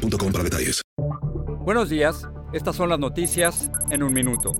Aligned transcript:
para 0.00 0.44
detalles. 0.44 0.82
Buenos 1.64 1.90
días, 1.90 2.28
estas 2.52 2.76
son 2.76 2.88
las 2.88 2.98
noticias 2.98 3.70
en 3.90 4.02
un 4.02 4.12
minuto. 4.12 4.52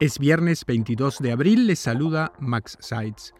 Es 0.00 0.18
viernes 0.18 0.64
22 0.66 1.18
de 1.20 1.32
abril, 1.32 1.66
les 1.66 1.78
saluda 1.78 2.32
Max 2.38 2.76
Seitz. 2.80 3.32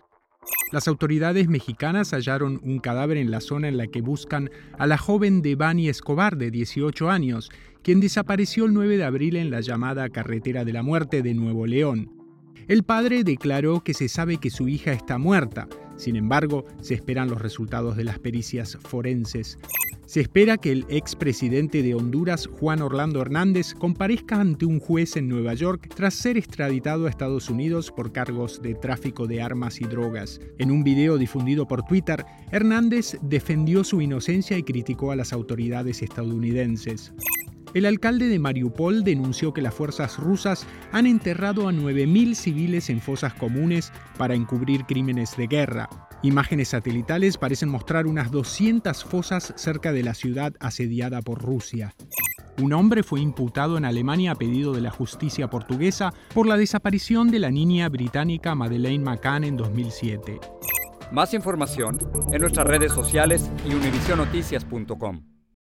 Las 0.73 0.89
autoridades 0.89 1.49
mexicanas 1.49 2.13
hallaron 2.13 2.61
un 2.63 2.79
cadáver 2.79 3.19
en 3.19 3.31
la 3.31 3.41
zona 3.41 3.69
en 3.69 3.77
la 3.77 3.87
que 3.87 4.01
buscan 4.01 4.51
a 4.79 4.87
la 4.87 4.97
joven 4.97 5.43
Devani 5.43 5.89
Escobar, 5.89 6.37
de 6.37 6.51
18 6.51 7.11
años, 7.11 7.51
quien 7.83 8.01
desapareció 8.01 8.65
el 8.65 8.75
9 8.75 8.97
de 8.97 9.05
abril 9.05 9.37
en 9.37 9.51
la 9.51 9.61
llamada 9.61 10.09
Carretera 10.09 10.65
de 10.65 10.73
la 10.73 10.83
Muerte 10.83 11.23
de 11.23 11.35
Nuevo 11.35 11.67
León. 11.67 12.13
El 12.69 12.83
padre 12.83 13.23
declaró 13.23 13.85
que 13.85 13.95
se 13.95 14.09
sabe 14.09 14.39
que 14.39 14.51
su 14.51 14.69
hija 14.69 14.93
está 14.93 15.19
muerta, 15.19 15.69
sin 15.97 16.17
embargo, 16.17 16.65
se 16.81 16.95
esperan 16.95 17.29
los 17.29 17.41
resultados 17.41 17.97
de 17.97 18.05
las 18.05 18.19
pericias 18.19 18.77
forenses. 18.81 19.59
Se 20.07 20.21
espera 20.21 20.57
que 20.57 20.71
el 20.71 20.87
expresidente 20.89 21.83
de 21.83 21.97
Honduras, 21.97 22.47
Juan 22.47 22.81
Orlando 22.81 23.21
Hernández, 23.21 23.75
comparezca 23.75 24.41
ante 24.41 24.65
un 24.65 24.79
juez 24.79 25.17
en 25.17 25.29
Nueva 25.29 25.55
York 25.55 25.91
tras 25.97 26.15
ser 26.15 26.37
extraditado 26.37 27.07
a 27.07 27.11
Estados 27.11 27.51
Unidos 27.51 27.91
por 27.91 28.13
cargos 28.13 28.63
de 28.63 28.75
tráfico 28.75 29.27
de 29.27 29.43
armas 29.43 29.81
y 29.81 29.85
drogas. 29.85 30.41
En 30.59 30.71
un 30.71 30.85
video 30.85 31.19
difundido 31.19 31.67
por 31.67 31.83
Twitter, 31.83 32.25
Hernández 32.53 33.19
defendió 33.21 33.83
su 33.83 34.01
inocencia 34.01 34.57
y 34.57 34.63
criticó 34.63 35.11
a 35.11 35.17
las 35.17 35.33
autoridades 35.33 36.01
estadounidenses. 36.03 37.13
El 37.75 37.85
alcalde 37.85 38.29
de 38.29 38.39
Mariupol 38.39 39.03
denunció 39.03 39.53
que 39.53 39.61
las 39.61 39.75
fuerzas 39.75 40.19
rusas 40.19 40.67
han 40.93 41.07
enterrado 41.07 41.69
a 41.69 41.73
9.000 41.73 42.35
civiles 42.35 42.91
en 42.91 43.01
fosas 43.01 43.35
comunes 43.35 43.93
para 44.17 44.37
encubrir 44.37 44.85
crímenes 44.85 45.37
de 45.37 45.49
guerra. 45.49 45.89
Imágenes 46.27 46.71
satelitales 46.71 47.39
parecen 47.39 47.69
mostrar 47.69 48.09
unas 48.09 48.33
200 48.33 49.05
fosas 49.05 49.55
cerca 49.55 49.93
de 49.93 50.03
la 50.03 50.13
ciudad 50.13 50.55
asediada 50.59 51.23
por 51.23 51.41
Rusia. 51.41 51.95
Un 52.61 52.73
hombre 52.73 53.05
fue 53.05 53.21
imputado 53.21 53.79
en 53.79 53.85
Alemania 53.85 54.33
a 54.33 54.35
pedido 54.35 54.73
de 54.73 54.81
la 54.81 54.91
justicia 54.91 55.49
portuguesa 55.49 56.13
por 56.35 56.49
la 56.49 56.57
desaparición 56.57 57.31
de 57.31 57.39
la 57.39 57.53
niña 57.53 57.89
británica 57.89 58.57
Madeleine 58.57 59.05
McCann 59.05 59.45
en 59.45 59.57
2007. 59.57 60.41
Más 61.13 61.33
información 61.33 61.97
en 62.33 62.41
nuestras 62.41 62.67
redes 62.67 62.91
sociales 62.91 63.49
y 63.65 63.75
univisionoticias.com. 63.75 65.36